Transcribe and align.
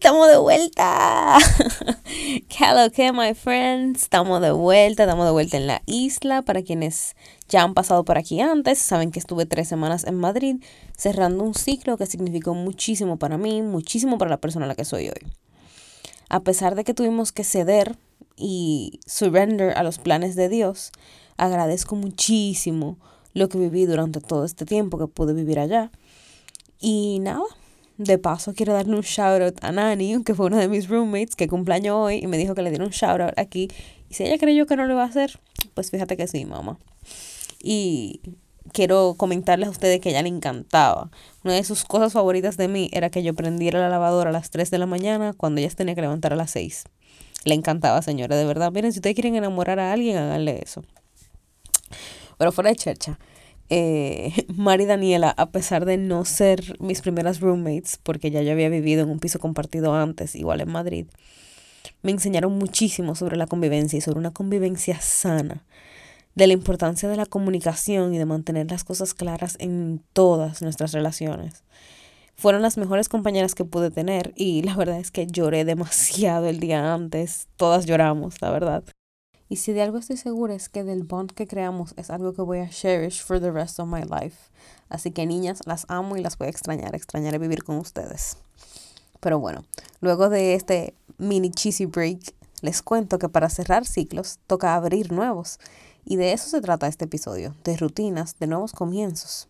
¡Estamos 0.00 0.28
de 0.28 0.36
vuelta! 0.36 1.38
Hello, 2.56 2.88
¿qué, 2.92 3.12
my 3.12 3.34
friends? 3.34 4.02
Estamos 4.02 4.40
de 4.40 4.52
vuelta, 4.52 5.02
estamos 5.02 5.26
de 5.26 5.32
vuelta 5.32 5.56
en 5.56 5.66
la 5.66 5.82
isla. 5.86 6.42
Para 6.42 6.62
quienes 6.62 7.16
ya 7.48 7.64
han 7.64 7.74
pasado 7.74 8.04
por 8.04 8.16
aquí 8.16 8.40
antes, 8.40 8.78
saben 8.78 9.10
que 9.10 9.18
estuve 9.18 9.44
tres 9.44 9.66
semanas 9.66 10.04
en 10.04 10.14
Madrid 10.14 10.62
cerrando 10.96 11.42
un 11.42 11.52
ciclo 11.52 11.96
que 11.96 12.06
significó 12.06 12.54
muchísimo 12.54 13.16
para 13.16 13.38
mí, 13.38 13.60
muchísimo 13.60 14.18
para 14.18 14.30
la 14.30 14.36
persona 14.36 14.66
a 14.66 14.68
la 14.68 14.76
que 14.76 14.84
soy 14.84 15.08
hoy. 15.08 15.32
A 16.28 16.44
pesar 16.44 16.76
de 16.76 16.84
que 16.84 16.94
tuvimos 16.94 17.32
que 17.32 17.42
ceder 17.42 17.98
y 18.36 19.00
surrender 19.04 19.76
a 19.76 19.82
los 19.82 19.98
planes 19.98 20.36
de 20.36 20.48
Dios, 20.48 20.92
agradezco 21.36 21.96
muchísimo 21.96 22.98
lo 23.34 23.48
que 23.48 23.58
viví 23.58 23.84
durante 23.84 24.20
todo 24.20 24.44
este 24.44 24.64
tiempo 24.64 24.96
que 24.96 25.08
pude 25.08 25.32
vivir 25.32 25.58
allá. 25.58 25.90
Y 26.78 27.18
nada, 27.18 27.42
de 27.98 28.16
paso, 28.16 28.54
quiero 28.54 28.72
darle 28.72 28.94
un 28.94 29.02
shout 29.02 29.42
out 29.42 29.58
a 29.62 29.72
Nani, 29.72 30.22
que 30.24 30.34
fue 30.34 30.46
una 30.46 30.58
de 30.58 30.68
mis 30.68 30.88
roommates 30.88 31.34
que 31.34 31.48
cumpleaños 31.48 31.96
hoy 31.96 32.20
y 32.22 32.26
me 32.28 32.38
dijo 32.38 32.54
que 32.54 32.62
le 32.62 32.70
diera 32.70 32.84
un 32.84 32.92
shout 32.92 33.20
out 33.20 33.34
aquí. 33.36 33.68
Y 34.08 34.14
si 34.14 34.24
ella 34.24 34.38
creyó 34.38 34.66
que 34.66 34.76
no 34.76 34.86
lo 34.86 34.94
iba 34.94 35.02
a 35.02 35.06
hacer, 35.06 35.38
pues 35.74 35.90
fíjate 35.90 36.16
que 36.16 36.28
sí, 36.28 36.44
mamá. 36.44 36.78
Y 37.60 38.20
quiero 38.72 39.14
comentarles 39.16 39.68
a 39.68 39.70
ustedes 39.72 40.00
que 40.00 40.10
ella 40.10 40.22
le 40.22 40.28
encantaba. 40.28 41.10
Una 41.42 41.54
de 41.54 41.64
sus 41.64 41.84
cosas 41.84 42.12
favoritas 42.12 42.56
de 42.56 42.68
mí 42.68 42.88
era 42.92 43.10
que 43.10 43.24
yo 43.24 43.34
prendiera 43.34 43.80
la 43.80 43.88
lavadora 43.88 44.30
a 44.30 44.32
las 44.32 44.50
3 44.50 44.70
de 44.70 44.78
la 44.78 44.86
mañana 44.86 45.34
cuando 45.36 45.60
ella 45.60 45.68
tenía 45.70 45.96
que 45.96 46.00
levantar 46.00 46.32
a 46.32 46.36
las 46.36 46.52
6. 46.52 46.84
Le 47.44 47.54
encantaba, 47.54 48.00
señora, 48.02 48.36
de 48.36 48.44
verdad. 48.44 48.70
Miren, 48.70 48.92
si 48.92 49.00
ustedes 49.00 49.14
quieren 49.14 49.34
enamorar 49.34 49.80
a 49.80 49.92
alguien, 49.92 50.16
háganle 50.16 50.60
eso. 50.62 50.84
Pero 52.38 52.52
fuera 52.52 52.70
de 52.70 52.76
chercha 52.76 53.18
eh, 53.70 54.46
Mari 54.56 54.84
y 54.84 54.86
Daniela, 54.86 55.30
a 55.36 55.50
pesar 55.50 55.84
de 55.84 55.96
no 55.96 56.24
ser 56.24 56.76
mis 56.80 57.00
primeras 57.00 57.40
roommates, 57.40 57.98
porque 58.02 58.30
ya 58.30 58.42
yo 58.42 58.52
había 58.52 58.68
vivido 58.68 59.02
en 59.02 59.10
un 59.10 59.18
piso 59.18 59.38
compartido 59.38 59.94
antes, 59.94 60.34
igual 60.34 60.60
en 60.60 60.70
Madrid, 60.70 61.06
me 62.02 62.12
enseñaron 62.12 62.56
muchísimo 62.58 63.14
sobre 63.14 63.36
la 63.36 63.46
convivencia 63.46 63.96
y 63.96 64.00
sobre 64.00 64.18
una 64.18 64.32
convivencia 64.32 65.00
sana, 65.00 65.64
de 66.34 66.46
la 66.46 66.52
importancia 66.52 67.08
de 67.08 67.16
la 67.16 67.26
comunicación 67.26 68.14
y 68.14 68.18
de 68.18 68.24
mantener 68.24 68.70
las 68.70 68.84
cosas 68.84 69.12
claras 69.12 69.56
en 69.58 70.02
todas 70.12 70.62
nuestras 70.62 70.92
relaciones. 70.92 71.64
Fueron 72.36 72.62
las 72.62 72.78
mejores 72.78 73.08
compañeras 73.08 73.56
que 73.56 73.64
pude 73.64 73.90
tener 73.90 74.32
y 74.36 74.62
la 74.62 74.76
verdad 74.76 75.00
es 75.00 75.10
que 75.10 75.26
lloré 75.26 75.64
demasiado 75.64 76.46
el 76.46 76.60
día 76.60 76.94
antes, 76.94 77.48
todas 77.56 77.86
lloramos, 77.86 78.40
la 78.40 78.52
verdad. 78.52 78.84
Y 79.48 79.56
si 79.56 79.72
de 79.72 79.82
algo 79.82 79.98
estoy 79.98 80.16
segura 80.16 80.54
es 80.54 80.68
que 80.68 80.84
del 80.84 81.04
bond 81.04 81.32
que 81.32 81.46
creamos 81.46 81.94
es 81.96 82.10
algo 82.10 82.34
que 82.34 82.42
voy 82.42 82.58
a 82.58 82.68
cherish 82.68 83.22
for 83.22 83.40
the 83.40 83.50
rest 83.50 83.80
of 83.80 83.88
my 83.88 84.02
life. 84.02 84.50
Así 84.88 85.10
que 85.10 85.26
niñas, 85.26 85.60
las 85.66 85.86
amo 85.88 86.16
y 86.16 86.22
las 86.22 86.36
voy 86.36 86.48
a 86.48 86.50
extrañar. 86.50 86.94
Extrañaré 86.94 87.38
vivir 87.38 87.64
con 87.64 87.78
ustedes. 87.78 88.36
Pero 89.20 89.38
bueno, 89.38 89.64
luego 90.00 90.28
de 90.28 90.54
este 90.54 90.94
mini 91.16 91.50
cheesy 91.50 91.86
break, 91.86 92.34
les 92.60 92.82
cuento 92.82 93.18
que 93.18 93.28
para 93.28 93.48
cerrar 93.48 93.86
ciclos 93.86 94.38
toca 94.46 94.74
abrir 94.74 95.12
nuevos. 95.12 95.58
Y 96.04 96.16
de 96.16 96.32
eso 96.32 96.48
se 96.48 96.60
trata 96.60 96.86
este 96.86 97.06
episodio, 97.06 97.54
de 97.64 97.76
rutinas, 97.76 98.38
de 98.38 98.46
nuevos 98.46 98.72
comienzos. 98.72 99.48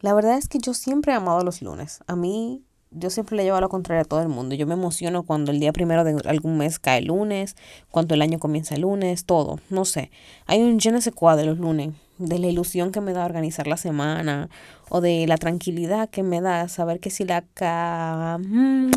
La 0.00 0.14
verdad 0.14 0.36
es 0.36 0.48
que 0.48 0.58
yo 0.58 0.74
siempre 0.74 1.12
he 1.12 1.16
amado 1.16 1.42
los 1.42 1.62
lunes. 1.62 2.00
A 2.06 2.16
mí 2.16 2.62
yo 2.90 3.10
siempre 3.10 3.36
le 3.36 3.44
llevo 3.44 3.56
a 3.56 3.60
lo 3.60 3.68
contrario 3.68 4.02
a 4.02 4.04
todo 4.04 4.22
el 4.22 4.28
mundo. 4.28 4.54
Yo 4.54 4.66
me 4.66 4.74
emociono 4.74 5.22
cuando 5.24 5.52
el 5.52 5.60
día 5.60 5.72
primero 5.72 6.04
de 6.04 6.20
algún 6.28 6.58
mes 6.58 6.78
cae 6.78 7.02
lunes, 7.02 7.56
cuando 7.90 8.14
el 8.14 8.22
año 8.22 8.38
comienza 8.38 8.74
el 8.74 8.82
lunes, 8.82 9.24
todo. 9.24 9.58
No 9.70 9.84
sé. 9.84 10.10
Hay 10.46 10.62
un 10.62 10.78
je 10.78 10.92
ne 10.92 11.00
sais 11.00 11.14
de 11.14 11.44
los 11.44 11.58
lunes, 11.58 11.94
de 12.18 12.38
la 12.38 12.46
ilusión 12.46 12.92
que 12.92 13.00
me 13.00 13.12
da 13.12 13.24
organizar 13.24 13.66
la 13.66 13.76
semana 13.76 14.48
o 14.88 15.00
de 15.00 15.26
la 15.26 15.36
tranquilidad 15.36 16.08
que 16.08 16.22
me 16.22 16.40
da 16.40 16.68
saber 16.68 17.00
que 17.00 17.10
si 17.10 17.24
la 17.24 17.42
ca... 17.42 18.38
Mm, 18.40 18.92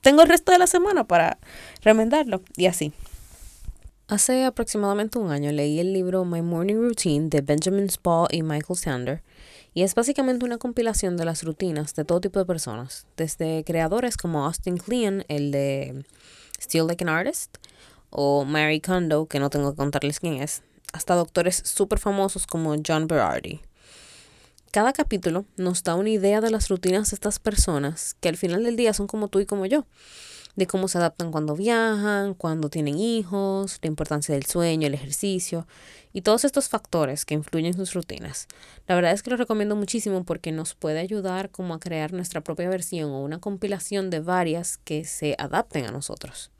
tengo 0.00 0.22
el 0.22 0.28
resto 0.28 0.52
de 0.52 0.58
la 0.58 0.66
semana 0.66 1.04
para 1.04 1.38
remendarlo 1.82 2.42
y 2.56 2.66
así. 2.66 2.92
Hace 4.06 4.44
aproximadamente 4.44 5.18
un 5.18 5.30
año 5.30 5.52
leí 5.52 5.80
el 5.80 5.92
libro 5.92 6.24
My 6.24 6.40
Morning 6.40 6.76
Routine 6.76 7.28
de 7.28 7.42
Benjamin 7.42 7.90
Spall 7.90 8.28
y 8.30 8.42
Michael 8.42 8.78
Sander 8.78 9.22
y 9.74 9.82
es 9.82 9.94
básicamente 9.94 10.44
una 10.44 10.58
compilación 10.58 11.16
de 11.16 11.24
las 11.24 11.42
rutinas 11.42 11.94
de 11.94 12.04
todo 12.04 12.20
tipo 12.20 12.38
de 12.38 12.46
personas, 12.46 13.06
desde 13.16 13.64
creadores 13.64 14.16
como 14.16 14.44
Austin 14.46 14.78
Kleon, 14.78 15.24
el 15.28 15.50
de 15.50 16.04
Still 16.60 16.86
Like 16.86 17.04
an 17.04 17.10
Artist, 17.10 17.56
o 18.10 18.44
Mary 18.44 18.80
Kondo, 18.80 19.26
que 19.26 19.40
no 19.40 19.50
tengo 19.50 19.70
que 19.70 19.76
contarles 19.76 20.20
quién 20.20 20.42
es, 20.42 20.62
hasta 20.92 21.14
doctores 21.14 21.56
súper 21.64 21.98
famosos 21.98 22.46
como 22.46 22.74
John 22.86 23.06
Berardi. 23.06 23.60
Cada 24.70 24.92
capítulo 24.92 25.46
nos 25.56 25.82
da 25.82 25.94
una 25.94 26.10
idea 26.10 26.42
de 26.42 26.50
las 26.50 26.68
rutinas 26.68 27.10
de 27.10 27.14
estas 27.14 27.38
personas 27.38 28.14
que 28.20 28.28
al 28.28 28.36
final 28.36 28.64
del 28.64 28.76
día 28.76 28.92
son 28.92 29.06
como 29.06 29.28
tú 29.28 29.40
y 29.40 29.46
como 29.46 29.64
yo 29.64 29.86
de 30.56 30.66
cómo 30.66 30.88
se 30.88 30.98
adaptan 30.98 31.30
cuando 31.30 31.54
viajan, 31.54 32.34
cuando 32.34 32.68
tienen 32.68 32.98
hijos, 32.98 33.78
la 33.80 33.86
importancia 33.86 34.34
del 34.34 34.44
sueño, 34.44 34.88
el 34.88 34.94
ejercicio 34.94 35.66
y 36.12 36.22
todos 36.22 36.44
estos 36.44 36.68
factores 36.68 37.24
que 37.24 37.34
influyen 37.34 37.68
en 37.68 37.74
sus 37.74 37.94
rutinas. 37.94 38.48
La 38.86 38.96
verdad 38.96 39.12
es 39.12 39.22
que 39.22 39.30
lo 39.30 39.36
recomiendo 39.36 39.76
muchísimo 39.76 40.24
porque 40.24 40.50
nos 40.52 40.74
puede 40.74 40.98
ayudar 40.98 41.50
como 41.50 41.74
a 41.74 41.80
crear 41.80 42.12
nuestra 42.12 42.40
propia 42.42 42.68
versión 42.68 43.10
o 43.10 43.22
una 43.22 43.38
compilación 43.38 44.10
de 44.10 44.20
varias 44.20 44.78
que 44.78 45.04
se 45.04 45.36
adapten 45.38 45.86
a 45.86 45.92
nosotros. 45.92 46.50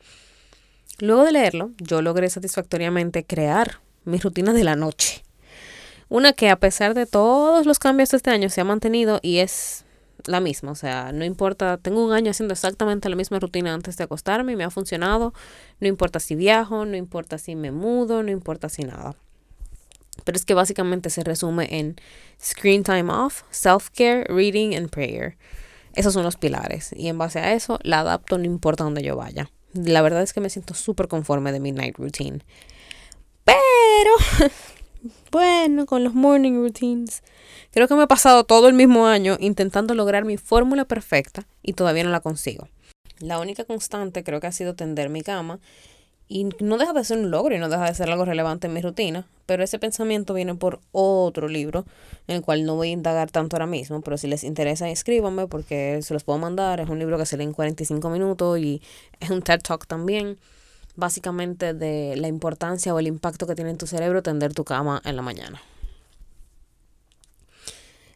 Luego 1.00 1.24
de 1.24 1.32
leerlo, 1.32 1.72
yo 1.78 2.00
logré 2.00 2.30
satisfactoriamente 2.30 3.24
crear 3.24 3.80
mi 4.04 4.18
rutina 4.18 4.52
de 4.52 4.64
la 4.64 4.76
noche. 4.76 5.27
Una 6.08 6.32
que 6.32 6.48
a 6.48 6.56
pesar 6.56 6.94
de 6.94 7.06
todos 7.06 7.66
los 7.66 7.78
cambios 7.78 8.10
de 8.10 8.16
este 8.16 8.30
año 8.30 8.48
se 8.48 8.60
ha 8.60 8.64
mantenido 8.64 9.20
y 9.22 9.38
es 9.38 9.84
la 10.24 10.40
misma, 10.40 10.72
o 10.72 10.74
sea, 10.74 11.12
no 11.12 11.24
importa, 11.24 11.78
tengo 11.78 12.04
un 12.04 12.12
año 12.12 12.30
haciendo 12.30 12.52
exactamente 12.52 13.08
la 13.08 13.16
misma 13.16 13.38
rutina 13.38 13.72
antes 13.72 13.96
de 13.96 14.04
acostarme 14.04 14.52
y 14.52 14.56
me 14.56 14.64
ha 14.64 14.70
funcionado, 14.70 15.32
no 15.80 15.86
importa 15.86 16.18
si 16.20 16.34
viajo, 16.34 16.84
no 16.84 16.96
importa 16.96 17.38
si 17.38 17.54
me 17.56 17.70
mudo, 17.70 18.22
no 18.22 18.30
importa 18.30 18.68
si 18.68 18.82
nada. 18.82 19.14
Pero 20.24 20.36
es 20.36 20.44
que 20.44 20.54
básicamente 20.54 21.10
se 21.10 21.24
resume 21.24 21.68
en 21.78 21.96
screen 22.42 22.82
time 22.82 23.12
off, 23.12 23.42
self-care, 23.50 24.24
reading 24.28 24.74
and 24.74 24.90
prayer. 24.90 25.36
Esos 25.94 26.12
son 26.12 26.24
los 26.24 26.36
pilares 26.36 26.92
y 26.96 27.08
en 27.08 27.18
base 27.18 27.38
a 27.38 27.54
eso 27.54 27.78
la 27.82 28.00
adapto 28.00 28.38
no 28.38 28.44
importa 28.44 28.84
dónde 28.84 29.02
yo 29.02 29.16
vaya. 29.16 29.50
La 29.74 30.02
verdad 30.02 30.22
es 30.22 30.32
que 30.32 30.40
me 30.40 30.50
siento 30.50 30.74
súper 30.74 31.08
conforme 31.08 31.52
de 31.52 31.60
mi 31.60 31.72
night 31.72 31.96
routine. 31.96 32.42
Pero, 33.44 34.50
bueno, 35.30 35.86
con 35.86 36.04
los 36.04 36.14
morning 36.14 36.54
routines. 36.54 37.22
Creo 37.70 37.88
que 37.88 37.94
me 37.94 38.04
he 38.04 38.08
pasado 38.08 38.44
todo 38.44 38.68
el 38.68 38.74
mismo 38.74 39.06
año 39.06 39.36
intentando 39.40 39.94
lograr 39.94 40.24
mi 40.24 40.36
fórmula 40.36 40.84
perfecta 40.84 41.46
y 41.62 41.74
todavía 41.74 42.04
no 42.04 42.10
la 42.10 42.20
consigo. 42.20 42.68
La 43.20 43.40
única 43.40 43.64
constante 43.64 44.22
creo 44.22 44.40
que 44.40 44.46
ha 44.46 44.52
sido 44.52 44.74
tender 44.74 45.08
mi 45.08 45.22
cama 45.22 45.60
y 46.28 46.48
no 46.60 46.76
deja 46.76 46.92
de 46.92 47.04
ser 47.04 47.18
un 47.18 47.30
logro 47.30 47.54
y 47.54 47.58
no 47.58 47.68
deja 47.68 47.86
de 47.86 47.94
ser 47.94 48.10
algo 48.10 48.24
relevante 48.24 48.66
en 48.66 48.74
mi 48.74 48.82
rutina, 48.82 49.26
pero 49.46 49.64
ese 49.64 49.78
pensamiento 49.78 50.34
viene 50.34 50.54
por 50.54 50.80
otro 50.92 51.48
libro, 51.48 51.86
en 52.26 52.36
el 52.36 52.42
cual 52.42 52.64
no 52.64 52.76
voy 52.76 52.90
a 52.90 52.92
indagar 52.92 53.30
tanto 53.30 53.56
ahora 53.56 53.66
mismo, 53.66 54.02
pero 54.02 54.18
si 54.18 54.28
les 54.28 54.44
interesa 54.44 54.90
escríbanme 54.90 55.46
porque 55.46 56.00
se 56.02 56.12
los 56.12 56.24
puedo 56.24 56.38
mandar, 56.38 56.80
es 56.80 56.88
un 56.88 56.98
libro 56.98 57.16
que 57.16 57.24
se 57.24 57.38
lee 57.38 57.44
en 57.44 57.54
45 57.54 58.10
minutos 58.10 58.58
y 58.58 58.82
es 59.20 59.30
un 59.30 59.40
TED 59.40 59.60
Talk 59.62 59.86
también, 59.86 60.38
básicamente 60.98 61.74
de 61.74 62.16
la 62.16 62.26
importancia 62.26 62.92
o 62.92 62.98
el 62.98 63.06
impacto 63.06 63.46
que 63.46 63.54
tiene 63.54 63.70
en 63.70 63.78
tu 63.78 63.86
cerebro 63.86 64.20
tender 64.20 64.52
tu 64.52 64.64
cama 64.64 65.00
en 65.04 65.14
la 65.14 65.22
mañana. 65.22 65.62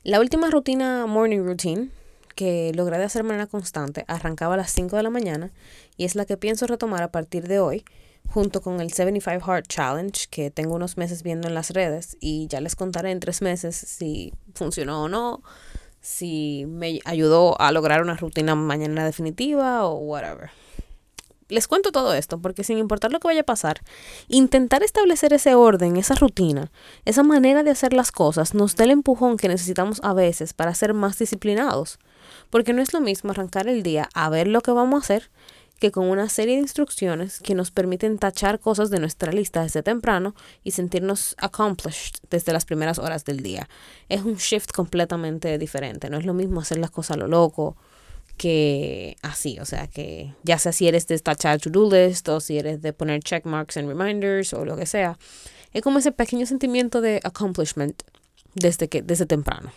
La 0.02 0.18
última 0.18 0.50
rutina, 0.50 1.06
morning 1.06 1.44
routine, 1.44 1.90
que 2.34 2.72
logré 2.74 2.98
de 2.98 3.04
hacer 3.04 3.22
de 3.22 3.28
manera 3.28 3.46
constante, 3.46 4.04
arrancaba 4.08 4.54
a 4.54 4.56
las 4.56 4.72
5 4.72 4.96
de 4.96 5.02
la 5.04 5.10
mañana 5.10 5.52
y 5.96 6.04
es 6.04 6.16
la 6.16 6.24
que 6.24 6.36
pienso 6.36 6.66
retomar 6.66 7.04
a 7.04 7.12
partir 7.12 7.46
de 7.46 7.60
hoy, 7.60 7.84
junto 8.28 8.60
con 8.60 8.80
el 8.80 8.92
75 8.92 9.46
Heart 9.46 9.68
Challenge, 9.68 10.26
que 10.28 10.50
tengo 10.50 10.74
unos 10.74 10.96
meses 10.96 11.22
viendo 11.22 11.46
en 11.46 11.54
las 11.54 11.70
redes 11.70 12.16
y 12.18 12.48
ya 12.48 12.60
les 12.60 12.74
contaré 12.74 13.12
en 13.12 13.20
tres 13.20 13.42
meses 13.42 13.76
si 13.76 14.34
funcionó 14.56 15.04
o 15.04 15.08
no, 15.08 15.44
si 16.00 16.64
me 16.66 16.98
ayudó 17.04 17.60
a 17.60 17.70
lograr 17.70 18.02
una 18.02 18.16
rutina 18.16 18.56
mañana 18.56 19.04
definitiva 19.04 19.86
o 19.86 19.98
whatever. 19.98 20.50
Les 21.52 21.68
cuento 21.68 21.92
todo 21.92 22.14
esto 22.14 22.40
porque 22.40 22.64
sin 22.64 22.78
importar 22.78 23.12
lo 23.12 23.20
que 23.20 23.28
vaya 23.28 23.42
a 23.42 23.44
pasar, 23.44 23.82
intentar 24.28 24.82
establecer 24.82 25.34
ese 25.34 25.54
orden, 25.54 25.98
esa 25.98 26.14
rutina, 26.14 26.72
esa 27.04 27.22
manera 27.22 27.62
de 27.62 27.70
hacer 27.70 27.92
las 27.92 28.10
cosas 28.10 28.54
nos 28.54 28.74
da 28.74 28.84
el 28.84 28.90
empujón 28.90 29.36
que 29.36 29.48
necesitamos 29.48 30.00
a 30.02 30.14
veces 30.14 30.54
para 30.54 30.74
ser 30.74 30.94
más 30.94 31.18
disciplinados. 31.18 31.98
Porque 32.48 32.72
no 32.72 32.80
es 32.80 32.94
lo 32.94 33.02
mismo 33.02 33.32
arrancar 33.32 33.68
el 33.68 33.82
día 33.82 34.08
a 34.14 34.30
ver 34.30 34.48
lo 34.48 34.62
que 34.62 34.70
vamos 34.70 34.94
a 34.94 35.04
hacer 35.04 35.30
que 35.78 35.90
con 35.90 36.08
una 36.08 36.30
serie 36.30 36.54
de 36.54 36.62
instrucciones 36.62 37.40
que 37.40 37.54
nos 37.54 37.70
permiten 37.70 38.16
tachar 38.16 38.58
cosas 38.58 38.88
de 38.88 38.98
nuestra 38.98 39.30
lista 39.30 39.62
desde 39.62 39.82
temprano 39.82 40.34
y 40.64 40.70
sentirnos 40.70 41.34
accomplished 41.36 42.14
desde 42.30 42.54
las 42.54 42.64
primeras 42.64 42.98
horas 42.98 43.26
del 43.26 43.42
día. 43.42 43.68
Es 44.08 44.22
un 44.22 44.36
shift 44.36 44.72
completamente 44.72 45.58
diferente, 45.58 46.08
no 46.08 46.16
es 46.16 46.24
lo 46.24 46.32
mismo 46.32 46.60
hacer 46.60 46.78
las 46.78 46.90
cosas 46.90 47.18
a 47.18 47.20
lo 47.20 47.26
loco 47.28 47.76
que 48.36 49.16
así, 49.22 49.58
o 49.60 49.64
sea, 49.64 49.86
que 49.86 50.34
ya 50.42 50.58
sea 50.58 50.72
si 50.72 50.88
eres 50.88 51.06
de 51.06 51.18
tachar 51.18 51.60
to-do 51.60 51.90
list 51.90 52.28
o 52.28 52.40
si 52.40 52.58
eres 52.58 52.82
de 52.82 52.92
poner 52.92 53.22
check 53.22 53.44
marks 53.44 53.76
en 53.76 53.88
reminders 53.88 54.52
o 54.52 54.64
lo 54.64 54.76
que 54.76 54.86
sea, 54.86 55.18
es 55.72 55.82
como 55.82 55.98
ese 55.98 56.12
pequeño 56.12 56.46
sentimiento 56.46 57.00
de 57.00 57.20
accomplishment 57.24 58.02
desde 58.54 58.88
que 58.88 59.02
desde 59.02 59.26
temprano. 59.26 59.72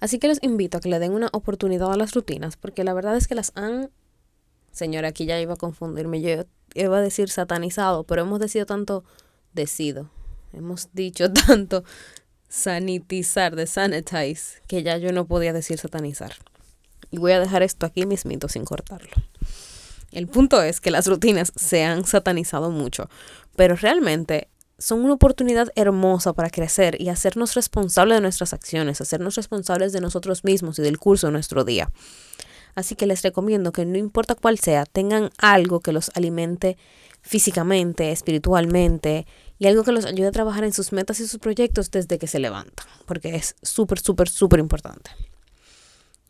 Así 0.00 0.18
que 0.18 0.28
les 0.28 0.42
invito 0.42 0.78
a 0.78 0.80
que 0.80 0.88
le 0.88 0.98
den 0.98 1.12
una 1.12 1.28
oportunidad 1.32 1.92
a 1.92 1.96
las 1.96 2.14
rutinas, 2.14 2.56
porque 2.56 2.84
la 2.84 2.94
verdad 2.94 3.16
es 3.16 3.28
que 3.28 3.34
las 3.34 3.52
han, 3.54 3.90
señora, 4.72 5.08
aquí 5.08 5.26
ya 5.26 5.40
iba 5.40 5.54
a 5.54 5.58
confundirme, 5.58 6.20
yo 6.20 6.44
iba 6.74 6.98
a 6.98 7.02
decir 7.02 7.28
satanizado, 7.28 8.04
pero 8.04 8.22
hemos 8.22 8.40
decidido 8.40 8.66
tanto, 8.66 9.04
decido, 9.52 10.10
hemos 10.52 10.88
dicho 10.92 11.32
tanto 11.46 11.84
sanitizar, 12.48 13.56
de 13.56 13.66
sanitize, 13.66 14.60
que 14.66 14.82
ya 14.82 14.96
yo 14.96 15.12
no 15.12 15.26
podía 15.26 15.52
decir 15.52 15.78
satanizar. 15.78 16.32
Y 17.10 17.18
voy 17.18 17.32
a 17.32 17.40
dejar 17.40 17.62
esto 17.62 17.86
aquí 17.86 18.06
mismito 18.06 18.48
sin 18.48 18.64
cortarlo. 18.64 19.10
El 20.12 20.26
punto 20.26 20.60
es 20.62 20.80
que 20.80 20.90
las 20.90 21.06
rutinas 21.06 21.52
se 21.54 21.84
han 21.84 22.04
satanizado 22.04 22.70
mucho, 22.70 23.08
pero 23.56 23.76
realmente 23.76 24.48
son 24.78 25.04
una 25.04 25.14
oportunidad 25.14 25.70
hermosa 25.76 26.32
para 26.32 26.50
crecer 26.50 27.00
y 27.00 27.10
hacernos 27.10 27.54
responsables 27.54 28.16
de 28.16 28.22
nuestras 28.22 28.52
acciones, 28.52 29.00
hacernos 29.00 29.34
responsables 29.36 29.92
de 29.92 30.00
nosotros 30.00 30.42
mismos 30.42 30.78
y 30.78 30.82
del 30.82 30.98
curso 30.98 31.26
de 31.26 31.34
nuestro 31.34 31.64
día. 31.64 31.90
Así 32.74 32.94
que 32.94 33.06
les 33.06 33.22
recomiendo 33.22 33.72
que 33.72 33.84
no 33.84 33.98
importa 33.98 34.34
cuál 34.34 34.58
sea, 34.58 34.86
tengan 34.86 35.30
algo 35.38 35.80
que 35.80 35.92
los 35.92 36.10
alimente 36.14 36.78
físicamente, 37.20 38.10
espiritualmente 38.10 39.26
y 39.58 39.66
algo 39.66 39.84
que 39.84 39.92
los 39.92 40.06
ayude 40.06 40.28
a 40.28 40.32
trabajar 40.32 40.64
en 40.64 40.72
sus 40.72 40.92
metas 40.92 41.20
y 41.20 41.26
sus 41.26 41.38
proyectos 41.38 41.90
desde 41.90 42.18
que 42.18 42.26
se 42.26 42.38
levantan, 42.38 42.86
porque 43.06 43.36
es 43.36 43.56
súper, 43.62 44.00
súper, 44.00 44.28
súper 44.28 44.60
importante. 44.60 45.10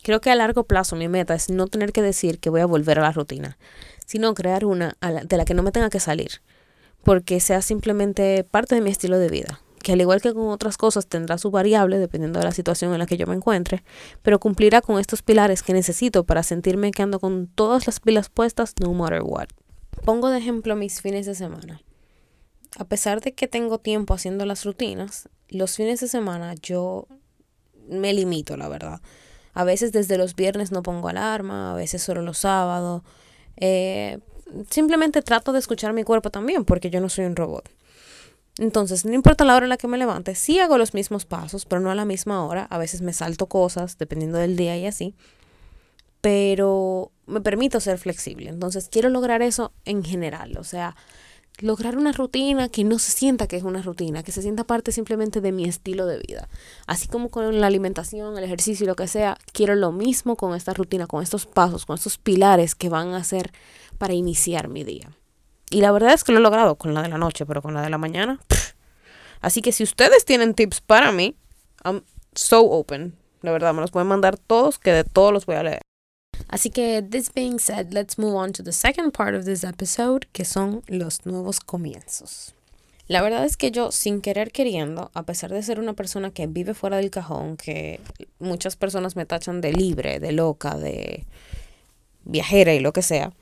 Creo 0.03 0.21
que 0.21 0.31
a 0.31 0.35
largo 0.35 0.65
plazo 0.65 0.97
mi 0.97 1.09
meta 1.09 1.35
es 1.35 1.51
no 1.51 1.67
tener 1.67 1.93
que 1.93 2.03
decir 2.03 2.39
que 2.41 2.51
voy 2.51 2.61
a 2.61 2.67
volver 2.67 2.99
a 2.99 3.03
la 3.03 3.13
rutina, 3.13 3.59
sino 4.07 4.35
crear 4.35 4.65
una 4.65 4.97
de 5.01 5.37
la 5.37 5.45
que 5.45 5.55
no 5.55 5.63
me 5.63 5.73
tenga 5.73 5.91
que 5.91 6.01
salir 6.01 6.41
porque 7.03 7.41
sea 7.41 7.63
simplemente 7.63 8.45
parte 8.45 8.75
de 8.75 8.81
mi 8.81 8.91
estilo 8.91 9.19
de 9.19 9.29
vida, 9.29 9.63
que 9.83 9.93
al 9.93 10.01
igual 10.01 10.21
que 10.21 10.35
con 10.35 10.49
otras 10.49 10.77
cosas 10.77 11.07
tendrá 11.07 11.39
su 11.39 11.51
variable 11.51 11.99
dependiendo 11.99 12.39
de 12.39 12.45
la 12.45 12.53
situación 12.53 12.93
en 12.93 12.99
la 12.99 13.07
que 13.07 13.17
yo 13.17 13.27
me 13.27 13.35
encuentre, 13.35 13.83
pero 14.23 14.39
cumplirá 14.39 14.81
con 14.81 14.99
estos 14.99 15.23
pilares 15.23 15.63
que 15.63 15.73
necesito 15.73 16.25
para 16.25 16.43
sentirme 16.43 16.91
que 16.91 17.03
ando 17.03 17.19
con 17.21 17.47
todas 17.47 17.87
las 17.87 18.01
pilas 18.01 18.29
puestas 18.29 18.75
no 18.81 18.93
matter 18.93 19.23
what. 19.23 19.49
Pongo 20.05 20.31
de 20.31 20.39
ejemplo 20.39 20.77
mis 20.77 21.01
fines 21.01 21.27
de 21.27 21.35
semana. 21.35 21.83
A 22.79 22.85
pesar 22.85 23.21
de 23.21 23.33
que 23.33 23.49
tengo 23.49 23.79
tiempo 23.79 24.15
haciendo 24.15 24.47
las 24.47 24.65
rutinas, 24.65 25.29
los 25.49 25.77
fines 25.77 26.01
de 26.01 26.09
semana 26.09 26.55
yo 26.55 27.09
me 27.89 28.13
limito, 28.13 28.57
la 28.57 28.69
verdad. 28.69 29.01
A 29.53 29.65
veces 29.65 29.93
desde 29.93 30.19
los 30.19 30.35
viernes 30.37 30.73
no 30.73 30.83
pongo 30.83 31.09
alarma, 31.09 31.73
a 31.73 31.75
veces 31.75 32.03
solo 32.03 32.23
los 32.23 32.39
sábados. 32.39 33.03
Eh, 33.57 34.19
simplemente 34.71 35.23
trato 35.23 35.53
de 35.53 35.59
escuchar 35.59 35.93
mi 35.93 36.05
cuerpo 36.05 36.31
también, 36.31 36.65
porque 36.65 36.91
yo 36.91 37.01
no 37.01 37.09
soy 37.09 37.25
un 37.25 37.37
robot. 37.37 37.69
Entonces, 38.59 39.05
no 39.05 39.15
importa 39.15 39.45
la 39.45 39.57
hora 39.57 39.65
en 39.65 39.71
la 39.71 39.77
que 39.77 39.89
me 39.89 39.97
levante, 39.97 40.35
sí 40.35 40.59
hago 40.59 40.77
los 40.77 40.93
mismos 40.93 41.25
pasos, 41.25 41.65
pero 41.65 41.81
no 41.81 41.91
a 41.91 41.95
la 41.95 42.05
misma 42.05 42.45
hora. 42.45 42.67
A 42.71 42.79
veces 42.79 43.01
me 43.01 43.13
salto 43.13 43.47
cosas, 43.47 43.97
dependiendo 43.99 44.39
del 44.39 44.57
día 44.57 44.77
y 44.77 44.87
así. 44.87 45.15
Pero 46.21 47.13
me 47.27 47.41
permito 47.41 47.81
ser 47.81 47.99
flexible. 47.99 48.51
Entonces, 48.51 48.89
quiero 48.91 49.09
lograr 49.09 49.41
eso 49.41 49.73
en 49.85 50.05
general. 50.05 50.59
O 50.59 50.65
sea, 50.65 50.95
lograr 51.61 51.97
una 51.97 52.13
rutina 52.13 52.69
que 52.69 52.85
no 52.85 52.99
se 52.99 53.11
sienta 53.11 53.47
que 53.47 53.57
es 53.57 53.63
una 53.63 53.83
rutina, 53.83 54.23
que 54.23 54.33
se 54.33 54.43
sienta 54.43 54.65
parte 54.65 54.93
simplemente 54.93 55.41
de 55.41 55.53
mi 55.53 55.65
estilo 55.65 56.07
de 56.07 56.19
vida. 56.19 56.49
Así 56.87 57.09
como 57.09 57.31
con 57.31 57.61
la 57.61 57.67
alimentación, 57.67 58.37
el 58.37 58.45
ejercicio 58.45 58.85
y 58.85 58.87
lo 58.87 58.97
que 58.97 59.09
sea, 59.09 59.39
quiero 59.53 59.75
lo 59.75 59.93
mismo 59.93 60.37
con 60.37 60.55
esta 60.55 60.75
rutina, 60.75 61.07
con 61.07 61.23
estos 61.23 61.47
pasos, 61.47 61.87
con 61.87 61.97
estos 61.97 62.19
pilares 62.19 62.75
que 62.75 62.89
van 62.89 63.15
a 63.15 63.25
ser 63.25 63.53
para 63.99 64.15
iniciar 64.15 64.69
mi 64.69 64.85
día. 64.85 65.11
Y 65.71 65.81
la 65.81 65.93
verdad 65.93 66.13
es 66.13 66.25
que 66.25 66.33
lo 66.33 66.39
he 66.39 66.43
logrado 66.43 66.77
con 66.77 66.95
la 66.95 67.03
de 67.03 67.09
la 67.09 67.19
noche, 67.19 67.47
pero 67.47 67.63
con 67.63 67.75
la 67.75 67.83
de 67.83 67.91
la 67.91 67.99
mañana. 67.99 68.41
Así 69.41 69.63
que 69.63 69.73
si 69.73 69.83
ustedes 69.83 70.25
tienen 70.25 70.55
tips 70.55 70.81
para 70.81 71.13
mí, 71.13 71.37
I'm 71.85 72.03
so 72.35 72.61
open. 72.61 73.17
La 73.43 73.53
verdad, 73.53 73.73
me 73.73 73.81
los 73.81 73.91
pueden 73.91 74.09
mandar 74.09 74.37
todos, 74.37 74.79
que 74.79 74.93
de 74.93 75.05
todos 75.05 75.33
los 75.33 75.47
voy 75.47 75.57
a 75.57 75.63
leer. 75.63 75.81
Así 76.51 76.71
que, 76.71 77.01
this 77.01 77.33
being 77.33 77.59
said, 77.59 77.93
let's 77.93 78.19
move 78.19 78.35
on 78.35 78.53
to 78.53 78.63
the 78.63 78.73
second 78.73 79.13
part 79.13 79.37
of 79.37 79.45
this 79.45 79.63
episode, 79.63 80.27
que 80.33 80.45
son 80.45 80.83
los 80.89 81.25
nuevos 81.25 81.61
comienzos. 81.61 82.55
La 83.07 83.23
verdad 83.23 83.45
es 83.45 83.57
que 83.57 83.71
yo, 83.71 83.93
sin 83.93 84.21
querer 84.21 84.51
queriendo, 84.51 85.13
a 85.15 85.23
pesar 85.23 85.53
de 85.53 85.63
ser 85.63 85.79
una 85.79 85.95
persona 85.95 86.31
que 86.31 86.49
vive 86.49 86.75
fuera 86.75 86.97
del 86.97 87.11
cajón, 87.11 87.57
que 87.57 88.01
muchas 88.41 88.75
personas 88.75 89.15
me 89.15 89.27
tachan 89.27 89.61
de 89.61 89.73
libre, 89.73 90.19
de 90.19 90.33
loca, 90.33 90.77
de 90.77 91.25
viajera 92.25 92.75
y 92.75 92.81
lo 92.81 92.93
que 92.93 93.03
sea, 93.03 93.33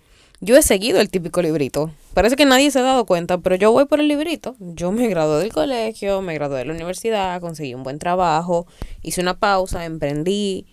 yo 0.40 0.56
he 0.56 0.62
seguido 0.62 1.00
el 1.00 1.11
típico 1.11 1.43
librito. 1.43 1.90
Parece 2.14 2.37
que 2.37 2.44
nadie 2.44 2.70
se 2.70 2.78
ha 2.78 2.82
dado 2.82 3.06
cuenta, 3.06 3.38
pero 3.38 3.56
yo 3.56 3.72
voy 3.72 3.87
por 3.87 4.00
el 4.00 4.08
librito. 4.08 4.54
Yo 4.58 4.93
me 4.93 5.08
gradué 5.08 5.40
del 5.40 5.52
colegio, 5.52 6.22
me 6.22 6.34
gradué 6.34 6.58
de 6.58 6.64
la 6.66 6.75
universidad, 6.75 7.40
conseguí 7.40 7.75
un 7.75 7.82
buen 7.82 7.99
trabajo, 7.99 8.66
hice 9.02 9.20
una 9.20 9.38
pausa, 9.38 9.84
emprendí, 9.84 10.66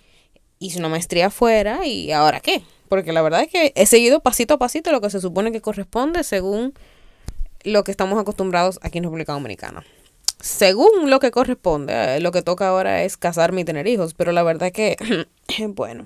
hice 0.60 0.80
una 0.80 0.90
maestría 0.90 1.28
afuera 1.28 1.86
y 1.86 2.12
ahora 2.12 2.40
qué. 2.40 2.64
Porque 2.90 3.14
la 3.14 3.22
verdad 3.22 3.42
es 3.42 3.50
que 3.50 3.74
he 3.76 3.86
seguido 3.86 4.22
pasito 4.22 4.56
a 4.56 4.60
pasito 4.60 4.92
lo 4.92 5.02
que 5.02 5.10
se 5.10 5.20
supone 5.20 5.52
que 5.52 5.62
corresponde 5.62 6.24
según 6.24 6.74
lo 7.64 7.84
que 7.84 7.92
estamos 7.92 8.20
acostumbrados 8.20 8.80
aquí 8.84 9.00
en 9.00 9.06
República 9.06 9.34
Dominicana. 9.34 9.84
Según 10.40 11.10
lo 11.10 11.20
que 11.20 11.32
corresponde, 11.32 12.18
eh, 12.18 12.20
lo 12.20 12.32
que 12.32 12.42
toca 12.42 12.68
ahora 12.68 13.04
es 13.04 13.18
casarme 13.18 13.62
y 13.62 13.66
tener 13.66 13.88
hijos, 13.88 14.14
pero 14.14 14.32
la 14.32 14.44
verdad 14.44 14.68
es 14.68 14.74
que, 14.74 15.28
bueno, 15.70 16.06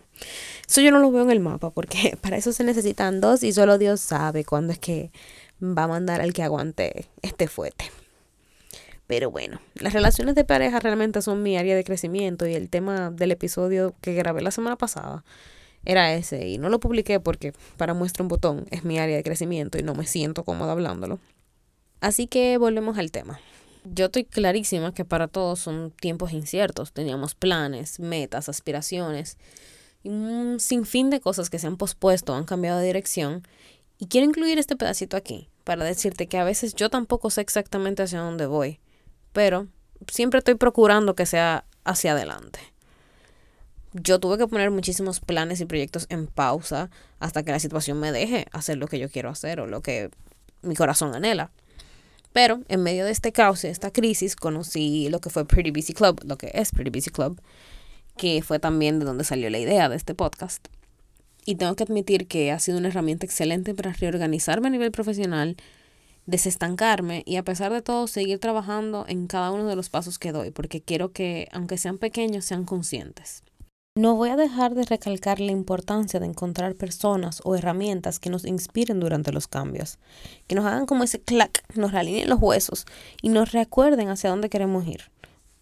eso 0.67 0.81
yo 0.81 0.91
no 0.91 0.99
lo 0.99 1.11
veo 1.11 1.23
en 1.23 1.31
el 1.31 1.39
mapa 1.39 1.71
porque 1.71 2.17
para 2.21 2.37
eso 2.37 2.53
se 2.53 2.63
necesitan 2.63 3.19
dos 3.19 3.43
y 3.43 3.51
solo 3.51 3.77
Dios 3.77 3.99
sabe 3.99 4.45
cuándo 4.45 4.71
es 4.71 4.79
que 4.79 5.11
va 5.61 5.83
a 5.83 5.87
mandar 5.87 6.21
al 6.21 6.31
que 6.31 6.43
aguante 6.43 7.07
este 7.21 7.47
fuete. 7.47 7.91
Pero 9.09 9.31
bueno, 9.31 9.59
las 9.73 9.93
relaciones 9.93 10.35
de 10.35 10.45
pareja 10.45 10.79
realmente 10.79 11.23
son 11.23 11.41
mi 11.41 11.57
área 11.57 11.75
de 11.75 11.83
crecimiento 11.83 12.45
y 12.45 12.53
el 12.53 12.69
tema 12.69 13.09
del 13.09 13.31
episodio 13.31 13.95
que 14.01 14.13
grabé 14.13 14.43
la 14.43 14.51
semana 14.51 14.75
pasada 14.75 15.25
era 15.83 16.13
ese 16.13 16.47
y 16.47 16.59
no 16.59 16.69
lo 16.69 16.79
publiqué 16.79 17.19
porque 17.19 17.53
para 17.75 17.95
muestra 17.95 18.21
un 18.21 18.27
botón 18.27 18.67
es 18.69 18.83
mi 18.83 18.99
área 18.99 19.15
de 19.15 19.23
crecimiento 19.23 19.79
y 19.79 19.81
no 19.81 19.95
me 19.95 20.05
siento 20.05 20.43
cómoda 20.43 20.73
hablándolo. 20.73 21.17
Así 22.01 22.27
que 22.27 22.59
volvemos 22.59 22.99
al 22.99 23.09
tema. 23.09 23.39
Yo 23.83 24.05
estoy 24.05 24.25
clarísima 24.25 24.93
que 24.93 25.05
para 25.05 25.27
todos 25.27 25.57
son 25.57 25.89
tiempos 25.89 26.31
inciertos. 26.31 26.91
Teníamos 26.93 27.33
planes, 27.33 27.99
metas, 27.99 28.47
aspiraciones 28.47 29.39
y 30.03 30.09
un 30.09 30.59
sinfín 30.59 31.09
de 31.09 31.19
cosas 31.19 31.49
que 31.49 31.57
se 31.57 31.65
han 31.65 31.77
pospuesto, 31.77 32.35
han 32.35 32.45
cambiado 32.45 32.77
de 32.77 32.85
dirección. 32.85 33.41
Y 33.97 34.05
quiero 34.05 34.27
incluir 34.27 34.59
este 34.59 34.75
pedacito 34.75 35.17
aquí 35.17 35.49
para 35.63 35.83
decirte 35.83 36.27
que 36.27 36.37
a 36.37 36.43
veces 36.43 36.75
yo 36.75 36.91
tampoco 36.91 37.31
sé 37.31 37.41
exactamente 37.41 38.03
hacia 38.03 38.19
dónde 38.19 38.45
voy, 38.45 38.79
pero 39.33 39.67
siempre 40.07 40.39
estoy 40.39 40.55
procurando 40.55 41.15
que 41.15 41.25
sea 41.25 41.65
hacia 41.83 42.11
adelante. 42.11 42.59
Yo 43.93 44.19
tuve 44.19 44.37
que 44.37 44.47
poner 44.47 44.69
muchísimos 44.69 45.19
planes 45.19 45.61
y 45.61 45.65
proyectos 45.65 46.05
en 46.09 46.27
pausa 46.27 46.89
hasta 47.19 47.43
que 47.43 47.51
la 47.51 47.59
situación 47.59 47.99
me 47.99 48.11
deje 48.11 48.45
hacer 48.51 48.77
lo 48.77 48.87
que 48.87 48.99
yo 48.99 49.09
quiero 49.09 49.29
hacer 49.29 49.59
o 49.59 49.67
lo 49.67 49.81
que 49.81 50.11
mi 50.61 50.75
corazón 50.75 51.15
anhela. 51.15 51.51
Pero 52.31 52.61
en 52.67 52.83
medio 52.83 53.05
de 53.05 53.11
este 53.11 53.31
caos 53.31 53.63
y 53.63 53.67
esta 53.67 53.91
crisis 53.91 54.35
conocí 54.35 55.09
lo 55.09 55.19
que 55.19 55.31
fue 55.31 55.45
Pretty 55.45 55.71
Busy 55.71 55.93
Club, 55.93 56.21
lo 56.25 56.37
que 56.37 56.51
es 56.53 56.71
Pretty 56.71 56.91
Busy 56.91 57.09
Club, 57.09 57.41
que 58.17 58.43
fue 58.43 58.59
también 58.59 58.99
de 58.99 59.05
donde 59.05 59.23
salió 59.23 59.49
la 59.49 59.57
idea 59.57 59.89
de 59.89 59.95
este 59.95 60.13
podcast. 60.13 60.67
Y 61.45 61.55
tengo 61.55 61.75
que 61.75 61.83
admitir 61.83 62.27
que 62.27 62.51
ha 62.51 62.59
sido 62.59 62.77
una 62.77 62.89
herramienta 62.89 63.25
excelente 63.25 63.73
para 63.73 63.93
reorganizarme 63.93 64.67
a 64.67 64.71
nivel 64.71 64.91
profesional, 64.91 65.57
desestancarme 66.29 67.23
y 67.25 67.35
a 67.37 67.43
pesar 67.43 67.71
de 67.71 67.81
todo 67.81 68.07
seguir 68.07 68.39
trabajando 68.39 69.05
en 69.07 69.27
cada 69.27 69.51
uno 69.51 69.67
de 69.67 69.75
los 69.75 69.89
pasos 69.89 70.19
que 70.19 70.31
doy, 70.31 70.51
porque 70.51 70.81
quiero 70.81 71.11
que, 71.11 71.47
aunque 71.51 71.77
sean 71.77 71.97
pequeños, 71.97 72.45
sean 72.45 72.65
conscientes. 72.65 73.43
No 73.95 74.15
voy 74.15 74.29
a 74.29 74.37
dejar 74.37 74.75
de 74.75 74.83
recalcar 74.83 75.39
la 75.39 75.51
importancia 75.51 76.19
de 76.19 76.27
encontrar 76.27 76.75
personas 76.75 77.41
o 77.43 77.55
herramientas 77.55 78.19
que 78.19 78.29
nos 78.29 78.45
inspiren 78.45 78.99
durante 78.99 79.31
los 79.31 79.47
cambios, 79.47 79.97
que 80.47 80.55
nos 80.55 80.65
hagan 80.65 80.85
como 80.85 81.03
ese 81.03 81.19
clac, 81.19 81.63
nos 81.75 81.91
realineen 81.91 82.29
los 82.29 82.39
huesos 82.41 82.85
y 83.21 83.29
nos 83.29 83.51
recuerden 83.51 84.09
hacia 84.09 84.29
dónde 84.29 84.49
queremos 84.49 84.85
ir 84.87 85.11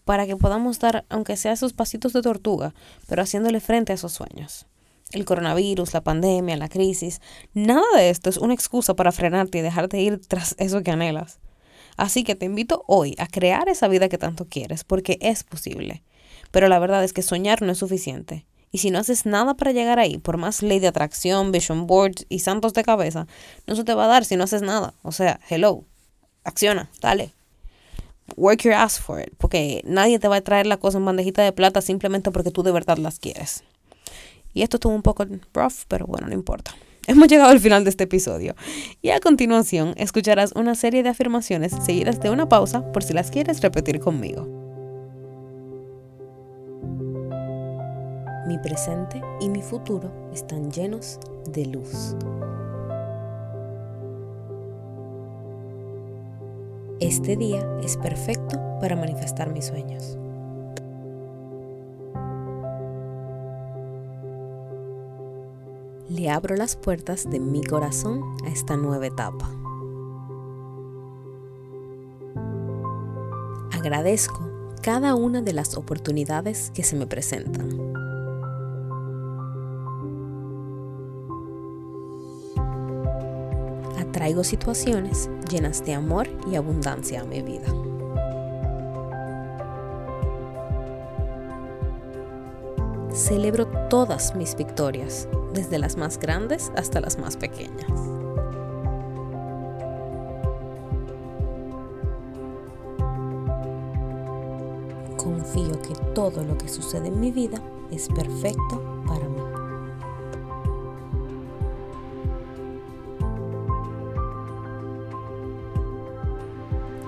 para 0.07 0.25
que 0.25 0.37
podamos 0.37 0.79
dar, 0.79 1.05
aunque 1.09 1.35
sea 1.35 1.51
esos 1.51 1.73
pasitos 1.73 2.13
de 2.13 2.21
tortuga, 2.21 2.73
pero 3.07 3.21
haciéndole 3.21 3.59
frente 3.59 3.91
a 3.91 3.95
esos 3.95 4.13
sueños. 4.13 4.65
El 5.11 5.23
coronavirus, 5.23 5.93
la 5.93 6.01
pandemia, 6.01 6.57
la 6.57 6.67
crisis, 6.67 7.21
nada 7.53 7.85
de 7.95 8.09
esto 8.09 8.29
es 8.29 8.37
una 8.37 8.53
excusa 8.53 8.95
para 8.95 9.11
frenarte 9.11 9.57
y 9.57 9.61
dejarte 9.61 10.01
ir 10.01 10.19
tras 10.27 10.55
eso 10.59 10.83
que 10.83 10.91
anhelas. 10.91 11.39
Así 11.95 12.23
que 12.23 12.35
te 12.35 12.45
invito 12.45 12.83
hoy 12.87 13.15
a 13.17 13.27
crear 13.27 13.69
esa 13.69 13.87
vida 13.87 14.09
que 14.09 14.17
tanto 14.17 14.45
quieres, 14.45 14.83
porque 14.83 15.17
es 15.21 15.43
posible. 15.43 16.03
Pero 16.51 16.67
la 16.67 16.79
verdad 16.79 17.03
es 17.03 17.13
que 17.13 17.21
soñar 17.21 17.61
no 17.61 17.71
es 17.71 17.77
suficiente. 17.77 18.45
Y 18.71 18.79
si 18.79 18.91
no 18.91 18.99
haces 18.99 19.25
nada 19.25 19.55
para 19.55 19.71
llegar 19.71 19.97
ahí, 19.97 20.17
por 20.17 20.37
más 20.37 20.61
ley 20.61 20.79
de 20.79 20.87
atracción, 20.87 21.51
vision 21.51 21.87
boards 21.87 22.25
y 22.29 22.39
santos 22.39 22.73
de 22.73 22.83
cabeza, 22.83 23.27
no 23.65 23.75
se 23.75 23.83
te 23.83 23.93
va 23.93 24.05
a 24.05 24.09
dar 24.09 24.25
si 24.25 24.35
no 24.35 24.43
haces 24.43 24.61
nada. 24.61 24.93
O 25.03 25.11
sea, 25.11 25.39
hello, 25.49 25.85
acciona, 26.43 26.89
dale. 27.01 27.33
Work 28.35 28.63
your 28.63 28.73
ass 28.73 28.99
for 28.99 29.21
it, 29.21 29.33
porque 29.37 29.81
nadie 29.85 30.19
te 30.19 30.27
va 30.27 30.35
a 30.35 30.41
traer 30.41 30.67
la 30.67 30.77
cosa 30.77 30.97
en 30.97 31.05
bandejita 31.05 31.43
de 31.43 31.53
plata 31.53 31.81
simplemente 31.81 32.29
porque 32.29 32.51
tú 32.51 32.61
de 32.61 32.73
verdad 32.73 32.97
las 32.97 33.19
quieres. 33.19 33.63
Y 34.53 34.61
esto 34.63 34.77
estuvo 34.77 34.93
un 34.93 35.01
poco 35.01 35.25
rough, 35.53 35.85
pero 35.87 36.05
bueno, 36.05 36.27
no 36.27 36.33
importa. 36.33 36.75
Hemos 37.07 37.27
llegado 37.27 37.49
al 37.49 37.59
final 37.59 37.83
de 37.83 37.89
este 37.89 38.03
episodio 38.03 38.55
y 39.01 39.11
a 39.11 39.19
continuación 39.19 39.93
escucharás 39.95 40.51
una 40.55 40.75
serie 40.75 41.03
de 41.03 41.09
afirmaciones 41.09 41.71
seguidas 41.85 42.19
de 42.19 42.29
una 42.29 42.49
pausa 42.49 42.91
por 42.91 43.03
si 43.03 43.13
las 43.13 43.31
quieres 43.31 43.61
repetir 43.61 43.99
conmigo. 43.99 44.47
Mi 48.47 48.57
presente 48.59 49.21
y 49.39 49.49
mi 49.49 49.61
futuro 49.61 50.11
están 50.33 50.71
llenos 50.71 51.19
de 51.49 51.65
luz. 51.65 52.15
Este 56.99 57.37
día 57.37 57.63
es 57.83 57.95
perfecto 57.95 58.59
para 58.81 58.95
manifestar 58.95 59.51
mis 59.51 59.65
sueños. 59.65 60.17
Abro 66.29 66.55
las 66.55 66.75
puertas 66.75 67.29
de 67.29 67.39
mi 67.39 67.63
corazón 67.63 68.21
a 68.45 68.49
esta 68.49 68.77
nueva 68.77 69.07
etapa. 69.07 69.49
Agradezco 73.71 74.47
cada 74.81 75.15
una 75.15 75.41
de 75.41 75.53
las 75.53 75.75
oportunidades 75.75 76.71
que 76.73 76.83
se 76.83 76.95
me 76.95 77.07
presentan. 77.07 77.69
Atraigo 83.99 84.43
situaciones 84.43 85.29
llenas 85.49 85.85
de 85.85 85.93
amor 85.93 86.27
y 86.51 86.55
abundancia 86.55 87.21
a 87.21 87.25
mi 87.25 87.41
vida. 87.41 87.67
Celebro 93.27 93.67
todas 93.89 94.35
mis 94.35 94.55
victorias 94.55 95.27
desde 95.53 95.77
las 95.79 95.97
más 95.97 96.17
grandes 96.17 96.71
hasta 96.77 97.01
las 97.01 97.19
más 97.19 97.35
pequeñas. 97.35 97.91
Confío 105.17 105.81
que 105.81 105.93
todo 106.15 106.41
lo 106.45 106.57
que 106.57 106.69
sucede 106.69 107.09
en 107.09 107.19
mi 107.19 107.31
vida 107.31 107.61
es 107.91 108.07
perfecto 108.07 109.03
para 109.05 109.27
mí. 109.27 109.41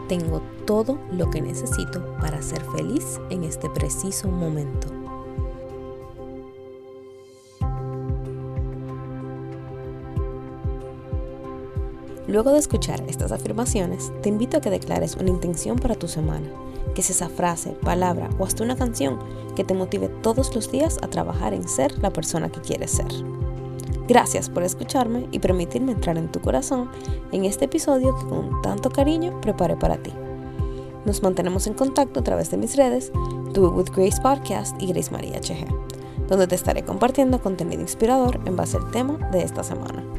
Tengo 0.10 0.42
todo 0.66 1.00
lo 1.14 1.30
que 1.30 1.42
necesito 1.42 2.04
para 2.20 2.42
ser 2.42 2.62
feliz 2.76 3.22
en 3.30 3.46
este 3.46 3.70
preciso 3.70 4.28
momento. 4.28 4.99
Luego 12.30 12.52
de 12.52 12.60
escuchar 12.60 13.04
estas 13.08 13.32
afirmaciones, 13.32 14.12
te 14.22 14.30
invito 14.30 14.58
a 14.58 14.62
que 14.62 14.70
declares 14.70 15.16
una 15.20 15.32
intención 15.32 15.78
para 15.78 15.96
tu 15.96 16.08
semana, 16.08 16.48
que 16.94 17.02
es 17.02 17.10
esa 17.10 17.28
frase, 17.28 17.72
palabra 17.72 18.30
o 18.38 18.46
hasta 18.46 18.64
una 18.64 18.76
canción 18.76 19.18
que 19.56 19.64
te 19.64 19.74
motive 19.74 20.10
todos 20.22 20.54
los 20.54 20.72
días 20.72 21.00
a 21.02 21.08
trabajar 21.08 21.56
en 21.56 21.68
ser 21.68 21.98
la 22.04 22.14
persona 22.14 22.52
que 22.52 22.62
quieres 22.62 22.92
ser. 22.92 23.08
Gracias 24.08 24.48
por 24.48 24.62
escucharme 24.62 25.28
y 25.32 25.40
permitirme 25.40 25.94
entrar 25.94 26.20
en 26.20 26.32
tu 26.32 26.40
corazón 26.40 26.92
en 27.32 27.46
este 27.46 27.66
episodio 27.66 28.16
que 28.16 28.28
con 28.28 28.62
tanto 28.62 28.92
cariño 28.92 29.42
preparé 29.42 29.76
para 29.76 29.98
ti. 29.98 30.14
Nos 31.06 31.24
mantenemos 31.24 31.66
en 31.66 31.74
contacto 31.74 32.20
a 32.20 32.24
través 32.24 32.52
de 32.52 32.58
mis 32.58 32.76
redes, 32.76 33.12
Do 33.54 33.70
It 33.70 33.74
With 33.76 33.96
Grace 33.96 34.22
Podcast 34.22 34.80
y 34.80 34.86
Grace 34.86 35.10
María 35.10 35.40
HG, 35.40 35.66
donde 36.28 36.46
te 36.46 36.54
estaré 36.54 36.84
compartiendo 36.84 37.42
contenido 37.42 37.82
inspirador 37.82 38.40
en 38.46 38.56
base 38.56 38.78
al 38.78 38.92
tema 38.92 39.18
de 39.32 39.42
esta 39.42 39.64
semana. 39.64 40.19